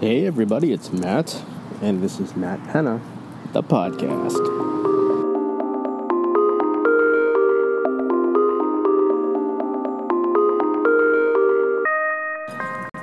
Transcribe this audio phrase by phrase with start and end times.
[0.00, 1.40] Hey, everybody, it's Matt,
[1.80, 3.00] and this is Matt Penna,
[3.52, 4.34] the podcast.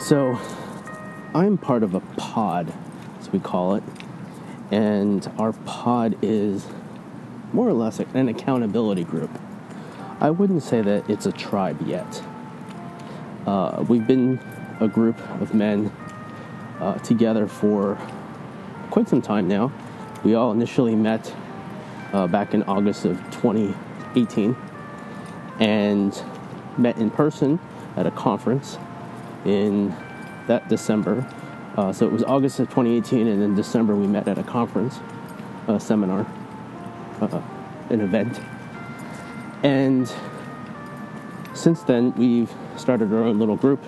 [0.02, 0.38] So,
[1.34, 2.74] I'm part of a pod,
[3.22, 3.84] as we call it,
[4.70, 6.68] and our pod is
[7.54, 9.32] more or less an accountability group.
[10.20, 12.22] I wouldn't say that it's a tribe yet.
[13.48, 14.42] Uh, we've been
[14.82, 15.90] a group of men
[16.82, 17.98] uh, together for
[18.90, 19.72] quite some time now.
[20.24, 21.34] We all initially met
[22.12, 24.56] uh, back in August of 2018
[25.60, 26.24] and
[26.78, 27.60] met in person
[27.96, 28.78] at a conference
[29.46, 29.96] in
[30.48, 31.26] that December.
[31.78, 35.00] Uh, so it was August of 2018, and in December we met at a conference,
[35.68, 36.26] a seminar,
[37.22, 37.42] uh,
[37.90, 38.42] an event.
[39.64, 40.12] And
[41.54, 43.82] since then, we've started our own little group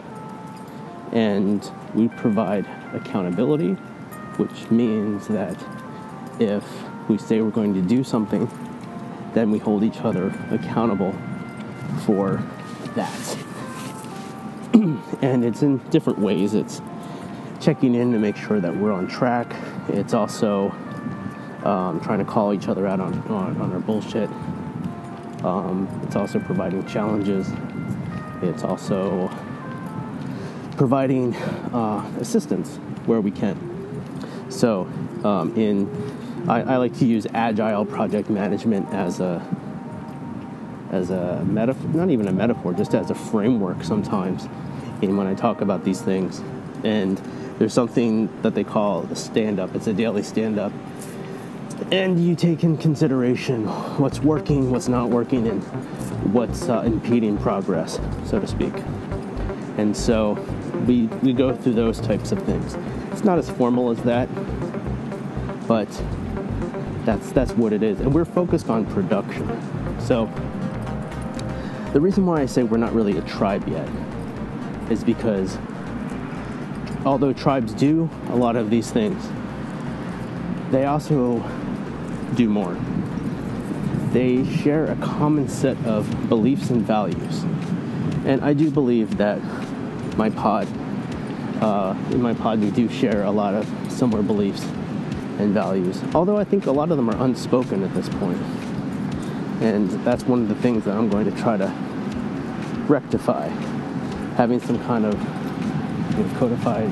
[1.13, 3.73] and we provide accountability,
[4.37, 5.57] which means that
[6.39, 6.63] if
[7.09, 8.49] we say we're going to do something,
[9.33, 11.15] then we hold each other accountable
[12.05, 12.41] for
[12.95, 13.37] that.
[15.21, 16.53] and it's in different ways.
[16.53, 16.81] It's
[17.59, 19.55] checking in to make sure that we're on track.
[19.89, 20.69] It's also
[21.63, 24.29] um, trying to call each other out on, on, on our bullshit.
[25.43, 27.51] Um, it's also providing challenges.
[28.41, 29.27] It's also
[30.77, 33.57] providing uh, assistance where we can.
[34.49, 34.87] So,
[35.23, 35.89] um, in
[36.47, 39.41] I, I, like to use agile project management as a
[40.91, 44.47] as a metaphor, not even a metaphor, just as a framework sometimes.
[45.01, 46.41] And when I talk about these things,
[46.83, 47.17] and
[47.57, 49.73] there's something that they call a stand up.
[49.75, 50.71] It's a daily stand up,
[51.91, 53.65] and you take in consideration
[53.97, 55.63] what's working, what's not working, and
[56.33, 58.73] what's uh, impeding progress, so to speak.
[59.77, 60.35] And so
[60.85, 62.75] we, we go through those types of things.
[63.11, 64.27] It's not as formal as that,
[65.67, 65.89] but
[67.05, 67.99] that's that's what it is.
[67.99, 69.47] And we're focused on production.
[69.99, 70.25] So
[71.93, 73.87] the reason why I say we're not really a tribe yet
[74.89, 75.57] is because
[77.05, 79.27] although tribes do a lot of these things,
[80.71, 81.39] they also
[82.35, 82.77] do more.
[84.11, 87.43] They share a common set of beliefs and values.
[88.25, 89.39] And I do believe that
[90.17, 90.67] my pod.
[91.61, 94.63] Uh, in my pod, we do share a lot of similar beliefs
[95.39, 98.41] and values, although I think a lot of them are unspoken at this point.
[99.61, 101.67] And that's one of the things that I'm going to try to
[102.87, 103.47] rectify.
[104.35, 105.13] Having some kind of
[106.17, 106.89] you know, codified,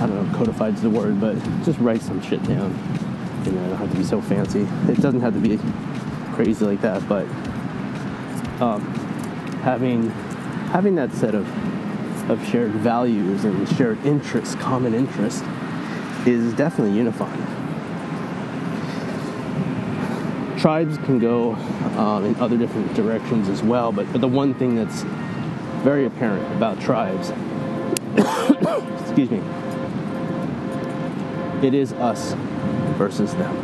[0.00, 2.72] I don't know, codified's the word, but just write some shit down.
[3.44, 4.66] You know, it don't have to be so fancy.
[4.88, 5.58] It doesn't have to be
[6.34, 7.26] crazy like that, but
[8.60, 8.80] um,
[9.62, 10.12] having
[10.76, 11.48] having that set of
[12.30, 15.40] of shared values and shared interests, common interests,
[16.26, 17.46] is definitely unifying.
[20.58, 21.54] Tribes can go
[21.96, 25.00] um, in other different directions as well, but, but the one thing that's
[25.82, 27.30] very apparent about tribes,
[29.00, 29.40] excuse me,
[31.66, 32.34] it is us
[32.98, 33.56] versus them.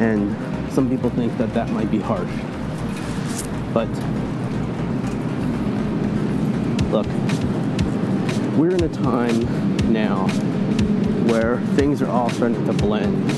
[0.00, 2.49] And some people think that that might be harsh.
[3.72, 3.88] But
[6.90, 7.06] look,
[8.56, 10.26] we're in a time now
[11.30, 13.30] where things are all starting to blend.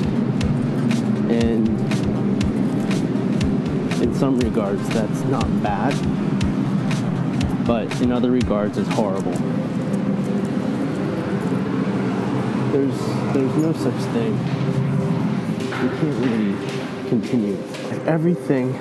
[1.31, 1.69] And
[4.03, 5.93] in some regards, that's not bad,
[7.67, 9.33] but in other regards, it's horrible.
[12.73, 12.99] There's,
[13.35, 14.39] there's no such thing.
[15.83, 17.59] We can't really continue.
[18.07, 18.79] Everything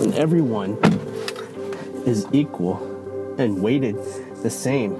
[0.00, 0.76] and everyone
[2.06, 2.76] is equal
[3.38, 3.96] and weighted
[4.42, 4.92] the same.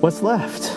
[0.00, 0.76] What's left?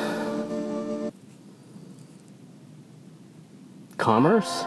[3.98, 4.64] Commerce?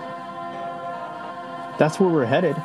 [1.78, 2.56] That's where we're headed.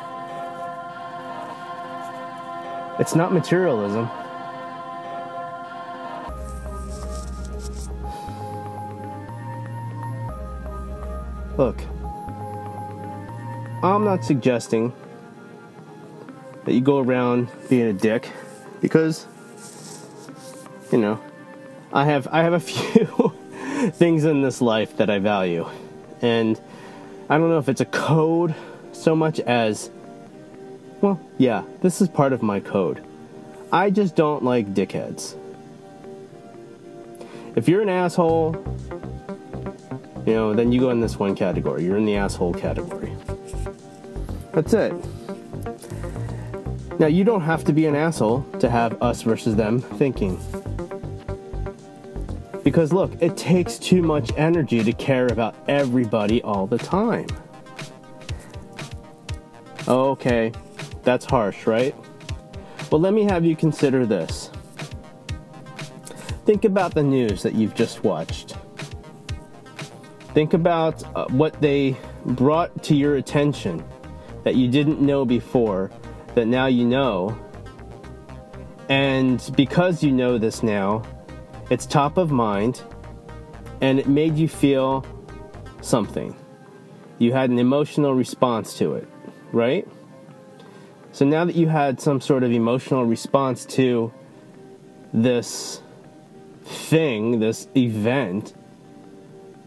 [3.00, 4.08] It's not materialism.
[14.00, 14.94] I'm not suggesting
[16.64, 18.30] that you go around being a dick
[18.80, 19.26] because
[20.90, 21.20] you know
[21.92, 23.34] I have I have a few
[23.90, 25.68] things in this life that I value.
[26.22, 26.58] And
[27.28, 28.54] I don't know if it's a code
[28.92, 29.90] so much as
[31.02, 33.04] well yeah this is part of my code.
[33.70, 35.36] I just don't like dickheads.
[37.54, 38.56] If you're an asshole
[40.24, 41.84] you know then you go in this one category.
[41.84, 43.14] You're in the asshole category
[44.52, 44.92] that's it.
[46.98, 50.38] Now, you don't have to be an asshole to have us versus them thinking.
[52.62, 57.26] Because look, it takes too much energy to care about everybody all the time.
[59.88, 60.52] Okay,
[61.02, 61.94] that's harsh, right?
[62.92, 64.50] Well, let me have you consider this.
[66.44, 68.56] Think about the news that you've just watched.
[70.34, 71.96] Think about uh, what they
[72.26, 73.82] brought to your attention
[74.44, 75.90] that you didn't know before,
[76.34, 77.36] that now you know.
[78.88, 81.02] And because you know this now,
[81.70, 82.82] it's top of mind
[83.80, 85.04] and it made you feel
[85.80, 86.36] something.
[87.18, 89.08] You had an emotional response to it,
[89.52, 89.86] right?
[91.12, 94.12] So now that you had some sort of emotional response to
[95.12, 95.82] this
[96.64, 98.54] thing, this event,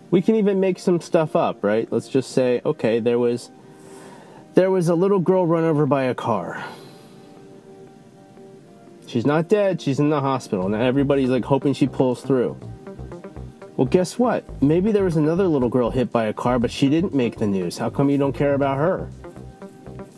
[0.10, 1.92] we can even make some stuff up, right?
[1.92, 3.52] Let's just say, okay, there was
[4.54, 6.64] there was a little girl run over by a car.
[9.08, 10.70] She's not dead, she's in the hospital.
[10.70, 12.58] Now everybody's like hoping she pulls through.
[13.76, 14.62] Well, guess what?
[14.62, 17.48] Maybe there was another little girl hit by a car, but she didn't make the
[17.48, 17.78] news.
[17.78, 19.10] How come you don't care about her?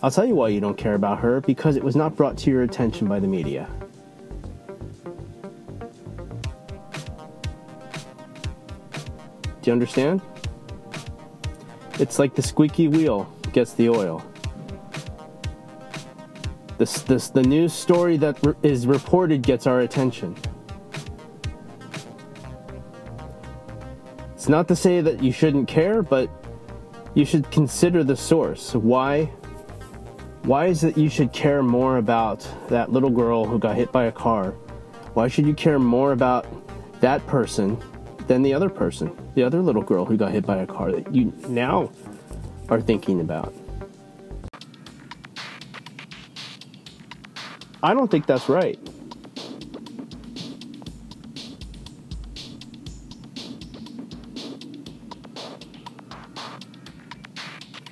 [0.03, 2.51] I'll tell you why you don't care about her because it was not brought to
[2.51, 3.69] your attention by the media.
[9.61, 10.21] Do you understand?
[11.97, 14.21] It's like the squeaky wheel gets the oil.
[16.77, 20.35] This, this, the news story that re- is reported gets our attention.
[24.33, 26.29] It's not to say that you shouldn't care, but
[27.13, 28.75] you should consider the source.
[28.75, 29.31] Why?
[30.43, 34.03] Why is it you should care more about that little girl who got hit by
[34.03, 34.51] a car?
[35.13, 36.45] Why should you care more about
[36.99, 37.81] that person
[38.27, 41.15] than the other person, the other little girl who got hit by a car that
[41.15, 41.89] you now
[42.69, 43.53] are thinking about.
[47.83, 48.79] I don't think that's right.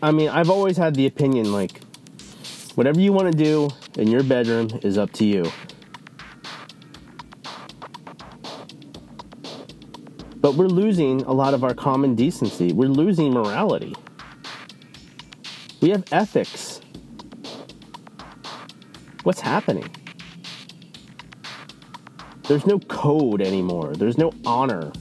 [0.01, 1.81] I mean, I've always had the opinion like,
[2.75, 5.49] whatever you want to do in your bedroom is up to you.
[10.41, 12.73] But we're losing a lot of our common decency.
[12.73, 13.95] We're losing morality.
[15.83, 16.79] We have ethics.
[19.23, 19.93] What's happening?
[22.43, 23.93] There's no code anymore.
[23.93, 24.93] There's no honor.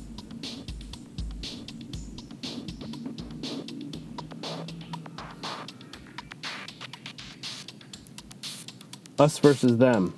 [9.20, 10.12] Us versus them.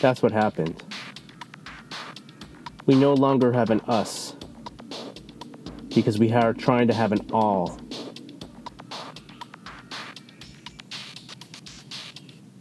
[0.00, 0.82] That's what happened.
[2.86, 4.34] We no longer have an us
[5.94, 7.78] because we are trying to have an all.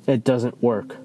[0.09, 0.97] It doesn't work.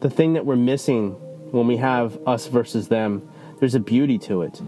[0.00, 1.12] The thing that we're missing
[1.52, 3.30] when we have us versus them,
[3.60, 4.60] there's a beauty to it.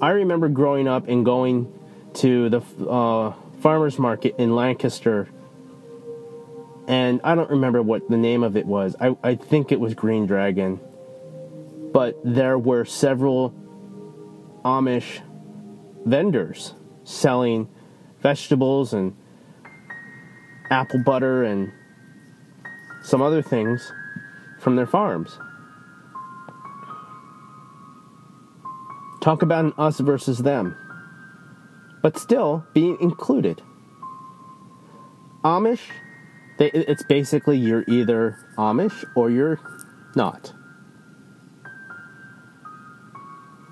[0.00, 1.76] I remember growing up and going
[2.14, 5.28] to the uh, farmer's market in Lancaster
[6.86, 8.94] and I don't remember what the name of it was.
[9.00, 10.78] I, I think it was Green Dragon.
[11.92, 13.52] But there were several
[14.64, 15.22] Amish
[16.04, 17.68] vendors selling
[18.20, 19.16] vegetables and
[20.70, 21.72] apple butter and
[23.02, 23.92] some other things
[24.58, 25.38] from their farms.
[29.20, 30.76] Talk about an us versus them,
[32.02, 33.62] but still being included.
[35.44, 35.80] Amish
[36.56, 39.58] they, it's basically you're either Amish or you're
[40.14, 40.52] not.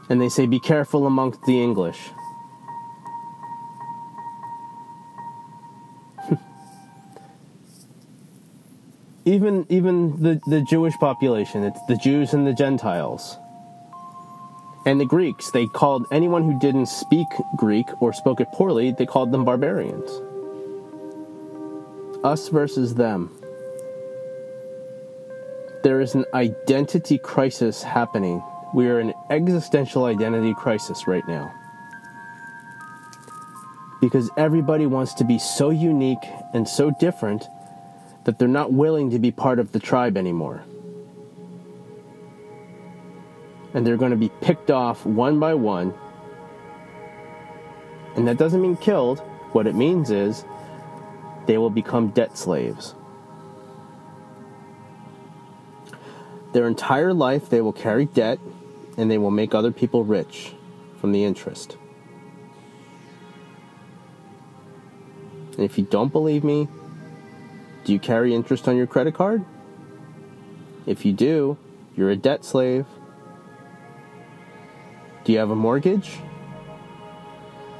[0.08, 2.10] And they say, be careful amongst the English.
[9.24, 13.38] Even even the, the Jewish population, it's the Jews and the Gentiles.
[14.84, 19.06] And the Greeks, they called anyone who didn't speak Greek or spoke it poorly, they
[19.06, 20.10] called them barbarians
[22.24, 23.30] us versus them.
[25.82, 28.42] There is an identity crisis happening.
[28.74, 31.52] We are in an existential identity crisis right now.
[34.00, 36.24] Because everybody wants to be so unique
[36.54, 37.48] and so different
[38.24, 40.62] that they're not willing to be part of the tribe anymore.
[43.74, 45.94] And they're going to be picked off one by one.
[48.16, 49.20] And that doesn't mean killed.
[49.52, 50.44] What it means is
[51.46, 52.94] they will become debt slaves.
[56.52, 58.38] Their entire life, they will carry debt
[58.98, 60.54] and they will make other people rich
[61.00, 61.76] from the interest.
[65.52, 66.68] And if you don't believe me,
[67.84, 69.44] do you carry interest on your credit card?
[70.86, 71.56] If you do,
[71.96, 72.86] you're a debt slave.
[75.24, 76.18] Do you have a mortgage?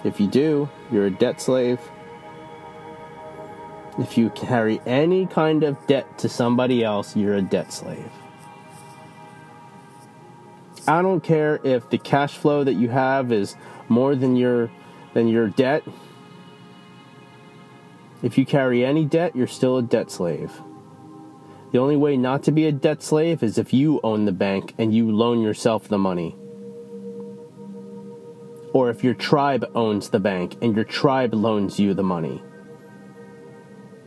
[0.05, 1.81] If you do, you're a debt slave.
[3.99, 8.11] If you carry any kind of debt to somebody else, you're a debt slave.
[10.89, 13.55] I don't care if the cash flow that you have is
[13.89, 14.71] more than your
[15.15, 15.85] than your debt.
[18.23, 20.53] If you carry any debt, you're still a debt slave.
[21.73, 24.75] The only way not to be a debt slave is if you own the bank
[24.79, 26.37] and you loan yourself the money.
[28.73, 32.43] Or if your tribe owns the bank and your tribe loans you the money.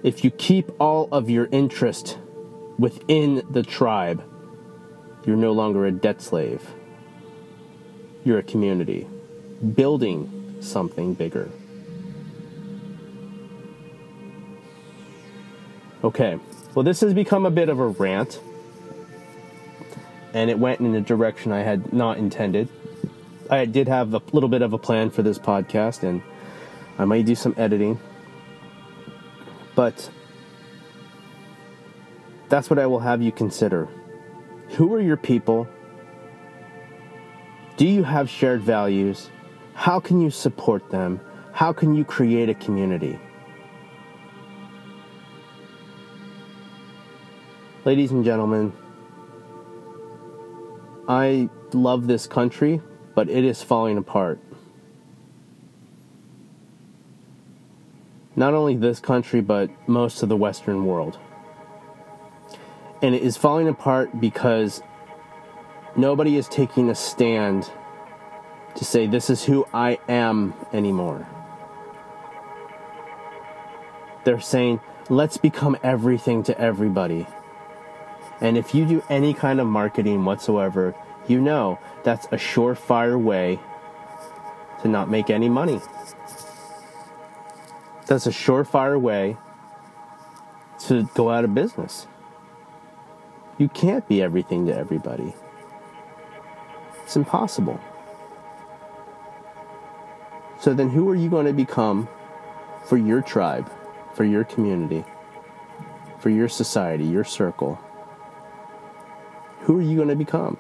[0.04, 2.18] If you keep all of your interest
[2.78, 4.24] within the tribe,
[5.26, 6.62] you're no longer a debt slave.
[8.24, 9.08] You're a community
[9.76, 11.50] building something bigger.
[16.06, 16.38] Okay,
[16.76, 18.40] well, this has become a bit of a rant,
[20.36, 22.70] and it went in a direction I had not intended.
[23.50, 26.22] I did have a little bit of a plan for this podcast, and
[27.00, 28.00] I might do some editing.
[29.74, 30.12] But
[32.50, 33.88] that's what I will have you consider.
[34.78, 35.68] Who are your people?
[37.78, 39.32] Do you have shared values?
[39.74, 41.20] How can you support them?
[41.52, 43.20] How can you create a community?
[47.86, 48.74] Ladies and gentlemen,
[51.08, 52.82] I love this country,
[53.14, 54.40] but it is falling apart.
[58.36, 61.20] Not only this country, but most of the Western world.
[63.04, 64.82] And it is falling apart because
[65.96, 67.70] nobody is taking a stand
[68.74, 71.28] to say, This is who I am anymore.
[74.24, 77.28] They're saying, Let's become everything to everybody.
[78.42, 80.94] And if you do any kind of marketing whatsoever,
[81.28, 83.60] you know that's a surefire way
[84.82, 85.80] to not make any money.
[88.08, 89.38] That's a surefire way
[90.82, 92.08] to go out of business.
[93.58, 95.34] You can't be everything to everybody.
[97.04, 97.80] It's impossible.
[100.60, 102.08] So then, who are you going to become
[102.86, 103.70] for your tribe,
[104.14, 105.04] for your community,
[106.20, 107.80] for your society, your circle?
[109.66, 110.58] Who are you going to become?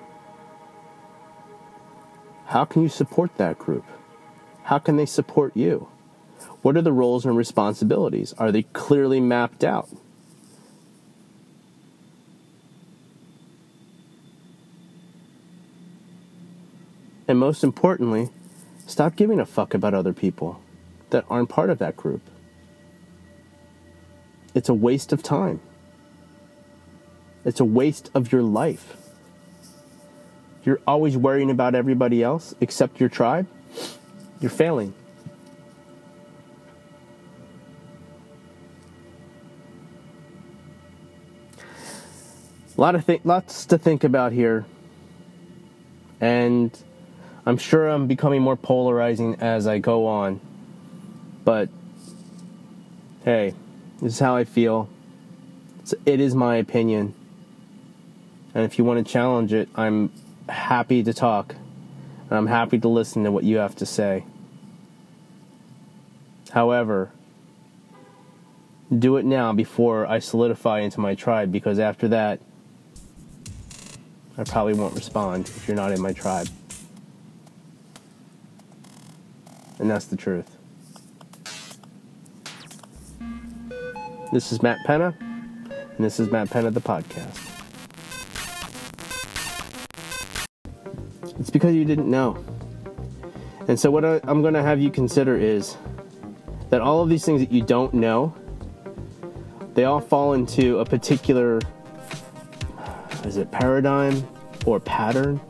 [2.47, 3.85] How can you support that group?
[4.63, 5.87] How can they support you?
[6.63, 8.33] What are the roles and responsibilities?
[8.39, 9.89] Are they clearly mapped out?
[17.27, 18.29] And most importantly,
[18.87, 20.59] stop giving a fuck about other people
[21.11, 22.21] that aren't part of that group.
[24.55, 25.59] It's a waste of time.
[27.45, 28.97] It's a waste of your life.
[30.63, 33.47] You're always worrying about everybody else except your tribe.
[34.41, 34.95] You're failing.
[42.77, 44.65] A lot of th- lots to think about here.
[46.19, 46.77] And
[47.45, 50.41] I'm sure I'm becoming more polarizing as I go on.
[51.45, 51.69] But
[53.23, 53.53] hey,
[54.01, 54.89] this is how I feel.
[55.81, 57.13] It's, it is my opinion.
[58.55, 60.11] And if you want to challenge it, I'm
[60.47, 61.55] happy to talk.
[62.29, 64.23] And I'm happy to listen to what you have to say.
[66.51, 67.11] However,
[68.97, 72.39] do it now before I solidify into my tribe because after that,
[74.37, 76.47] I probably won't respond if you're not in my tribe.
[79.79, 80.49] And that's the truth.
[84.31, 87.44] This is Matt Penna, and this is Matt Penna, the podcast.
[91.65, 92.37] Because you didn't know.
[93.67, 95.77] And so, what I, am going to have you consider is
[96.69, 98.35] that all of these things that you don't know,
[99.73, 101.59] they all fall into a particular,
[103.23, 104.27] is it paradigm
[104.67, 105.41] or pattern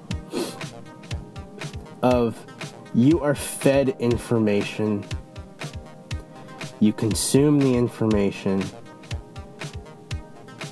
[2.01, 2.41] of
[2.93, 5.03] you are fed information,
[6.79, 8.63] you consume the information,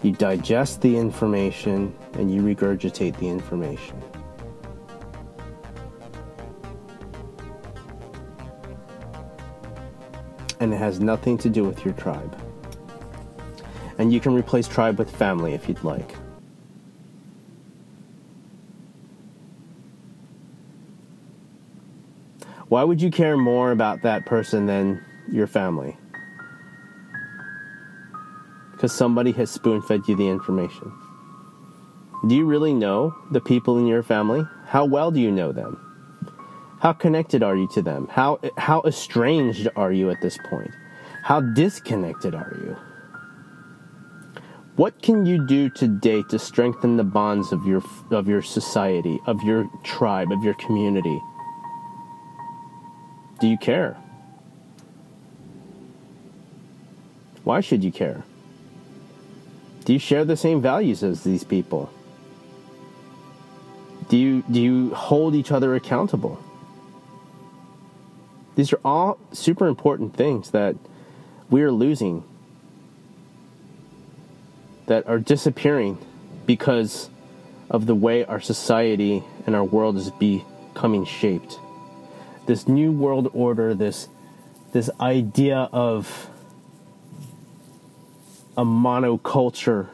[0.03, 4.01] you digest the information, and you regurgitate the information.
[10.63, 12.35] And it has nothing to do with your tribe.
[13.97, 16.15] And you can replace tribe with family if you'd like.
[22.69, 25.95] Why would you care more about that person than your family?
[28.83, 30.91] because somebody has spoon fed you the information.
[32.27, 34.45] Do you really know the people in your family?
[34.65, 35.92] How well do you know them?
[36.83, 38.09] How connected are you to them?
[38.11, 40.71] How, how estranged are you at this point?
[41.21, 42.75] How disconnected are you?
[44.75, 49.41] What can you do today to strengthen the bonds of your, of your society, of
[49.43, 51.21] your tribe, of your community?
[53.39, 53.95] Do you care?
[57.45, 58.25] Why should you care?
[59.85, 61.89] Do you share the same values as these people?
[64.09, 66.43] Do you, do you hold each other accountable?
[68.55, 70.75] These are all super important things that
[71.49, 72.23] we are losing,
[74.87, 75.97] that are disappearing
[76.45, 77.09] because
[77.69, 81.59] of the way our society and our world is becoming shaped.
[82.45, 84.07] This new world order, this,
[84.71, 86.29] this idea of
[88.57, 89.89] a monoculture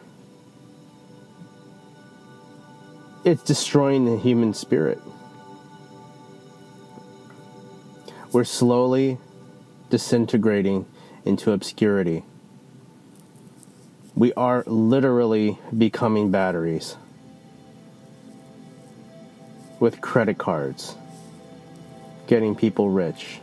[3.25, 4.99] it's destroying the human spirit.
[8.31, 9.17] We're slowly
[9.89, 10.85] disintegrating
[11.25, 12.23] into obscurity.
[14.13, 16.95] We are literally becoming batteries
[19.79, 20.95] with credit cards,
[22.27, 23.39] getting people rich.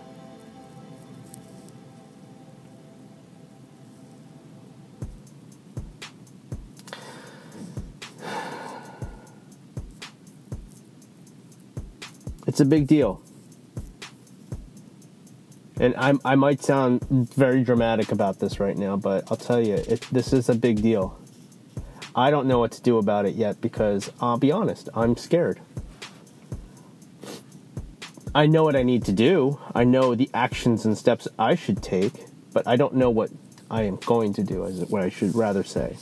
[12.47, 13.21] It's a big deal.
[15.87, 19.75] And I, I might sound very dramatic about this right now, but I'll tell you,
[19.75, 21.17] it, this is a big deal.
[22.13, 25.61] I don't know what to do about it yet because I'll be honest, I'm scared.
[28.35, 31.85] I know what I need to do, I know the actions and steps I should
[31.85, 33.31] take, but I don't know what
[33.71, 35.97] I am going to do, is what I should rather say.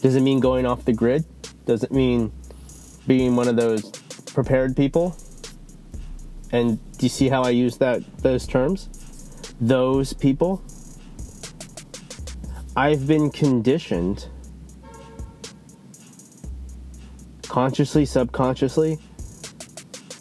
[0.00, 1.26] Does it mean going off the grid?
[1.66, 2.32] doesn't mean
[3.06, 3.92] being one of those
[4.34, 5.16] prepared people.
[6.52, 8.88] And do you see how I use that those terms?
[9.60, 10.62] Those people.
[12.76, 14.26] I've been conditioned
[17.42, 18.98] consciously, subconsciously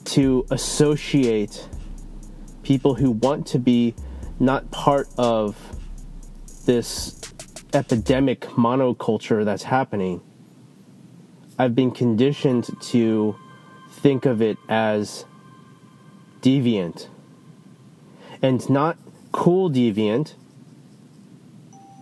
[0.06, 1.68] to associate
[2.64, 3.94] people who want to be
[4.40, 5.56] not part of
[6.66, 7.20] this
[7.74, 10.22] epidemic monoculture that's happening
[11.60, 13.36] I've been conditioned to
[13.98, 15.26] think of it as
[16.42, 17.08] deviant
[18.42, 18.98] and not
[19.32, 20.34] cool deviant.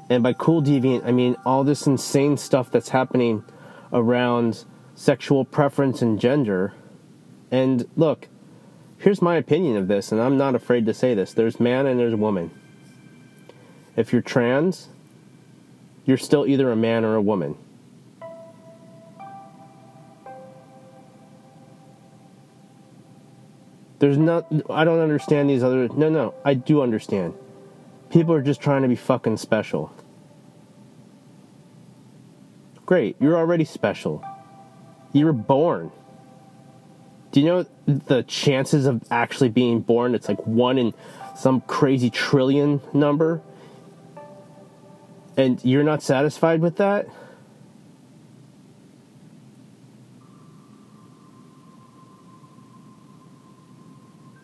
[0.09, 3.43] And by cool deviant, I mean all this insane stuff that's happening
[3.91, 6.73] around sexual preference and gender.
[7.49, 8.27] And look,
[8.97, 11.99] here's my opinion of this, and I'm not afraid to say this there's man and
[11.99, 12.51] there's woman.
[13.95, 14.89] If you're trans,
[16.05, 17.57] you're still either a man or a woman.
[23.99, 24.51] There's not.
[24.69, 25.87] I don't understand these other.
[25.89, 27.33] No, no, I do understand.
[28.09, 29.91] People are just trying to be fucking special.
[32.85, 34.23] Great, you're already special.
[35.11, 35.91] You were born.
[37.31, 40.13] Do you know the chances of actually being born?
[40.15, 40.93] It's like one in
[41.35, 43.41] some crazy trillion number.
[45.35, 47.07] And you're not satisfied with that?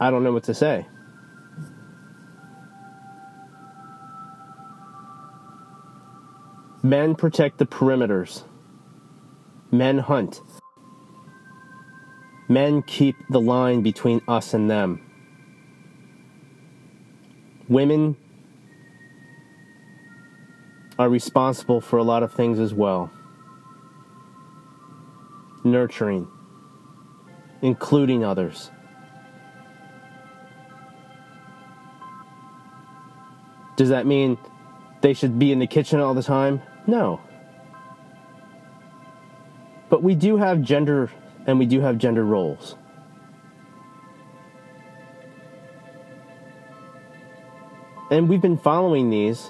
[0.02, 0.88] I don't know what to say.
[6.82, 8.44] Men protect the perimeters.
[9.70, 10.42] Men hunt.
[12.50, 15.08] Men keep the line between us and them.
[17.70, 18.18] Women
[20.98, 23.12] are responsible for a lot of things as well.
[25.64, 26.28] Nurturing,
[27.62, 28.72] including others.
[33.82, 34.38] Does that mean
[35.02, 36.62] they should be in the kitchen all the time?
[36.86, 37.20] No.
[39.90, 41.10] But we do have gender
[41.48, 42.76] and we do have gender roles.
[48.12, 49.50] And we've been following these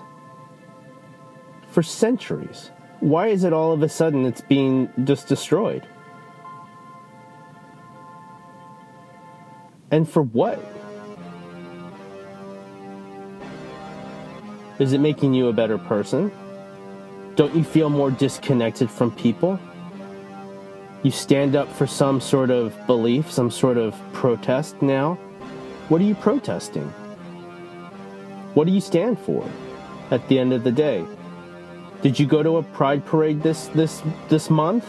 [1.70, 2.72] for centuries.
[3.02, 5.86] Why is it all of a sudden it's being just destroyed?
[9.92, 10.81] And for what?
[14.82, 16.32] Is it making you a better person?
[17.36, 19.60] Don't you feel more disconnected from people?
[21.04, 25.20] You stand up for some sort of belief, some sort of protest now?
[25.90, 26.88] What are you protesting?
[28.56, 29.48] What do you stand for
[30.10, 31.06] at the end of the day?
[32.02, 34.86] Did you go to a pride parade this this this month?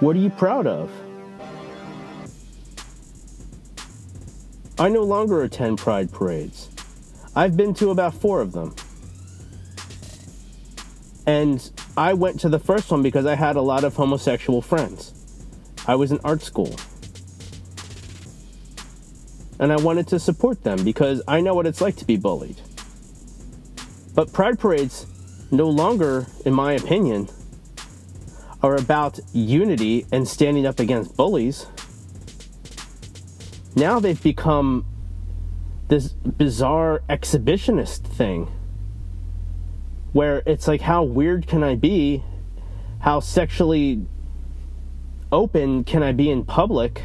[0.00, 0.90] What are you proud of?
[4.80, 6.70] I no longer attend pride parades.
[7.36, 8.74] I've been to about 4 of them.
[11.26, 15.12] And I went to the first one because I had a lot of homosexual friends.
[15.86, 16.74] I was in art school.
[19.58, 22.56] And I wanted to support them because I know what it's like to be bullied.
[24.14, 25.04] But pride parades
[25.50, 27.28] no longer, in my opinion,
[28.62, 31.66] are about unity and standing up against bullies.
[33.76, 34.84] Now they've become
[35.88, 38.48] this bizarre exhibitionist thing
[40.12, 42.22] where it's like, how weird can I be?
[43.00, 44.06] How sexually
[45.30, 47.02] open can I be in public?